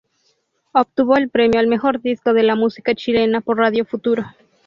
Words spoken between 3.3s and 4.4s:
por Radio Futuro.